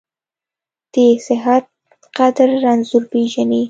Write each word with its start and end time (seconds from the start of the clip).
د 0.93 0.95
صحت 1.25 1.65
قدر 2.17 2.49
رنځور 2.63 3.03
پېژني. 3.11 3.59